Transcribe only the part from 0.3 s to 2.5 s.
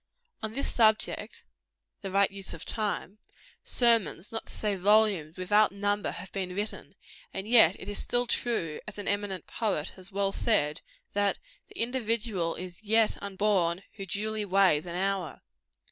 On this subject the right